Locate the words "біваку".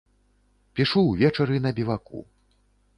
1.81-2.27